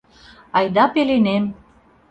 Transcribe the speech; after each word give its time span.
Айда 0.57 0.85
пеленем. 0.93 1.43